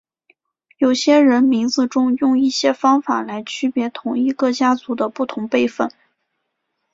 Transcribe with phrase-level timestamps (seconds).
[0.79, 5.91] 有些人名字中用一些方法来区别同一个家族的不同辈分。